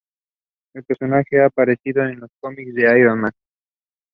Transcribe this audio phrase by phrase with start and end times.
[0.73, 3.33] El personaje ha aparecido en los cómics de Iron Man.